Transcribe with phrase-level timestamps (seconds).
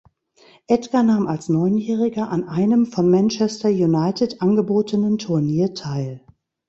[0.67, 6.25] Edgar nahm als Neunjähriger an einem von Manchester United angebotenen Turnier teil.